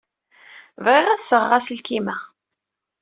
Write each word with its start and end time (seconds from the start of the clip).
Bɣiɣ 0.83 1.07
ad 1.09 1.17
d-sɣeɣ 1.19 1.51
aselkim-a. 1.57 2.17